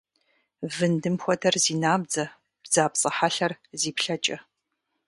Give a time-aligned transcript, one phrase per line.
[0.75, 2.25] Вындым хуэдэр зи набдзэ,
[2.63, 4.37] бдзапцӏэ хьэлъэр зи плъэкӏэ.